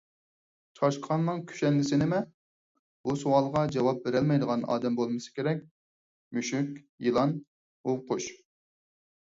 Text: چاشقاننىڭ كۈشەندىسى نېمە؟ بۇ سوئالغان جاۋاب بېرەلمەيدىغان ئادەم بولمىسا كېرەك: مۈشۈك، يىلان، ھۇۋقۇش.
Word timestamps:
چاشقاننىڭ 0.77 1.41
كۈشەندىسى 1.51 1.99
نېمە؟ 2.03 2.21
بۇ 3.09 3.15
سوئالغان 3.25 3.75
جاۋاب 3.77 4.01
بېرەلمەيدىغان 4.07 4.67
ئادەم 4.77 4.99
بولمىسا 5.03 5.37
كېرەك: 5.39 5.63
مۈشۈك، 6.39 6.77
يىلان، 7.09 7.39
ھۇۋقۇش. 7.93 8.35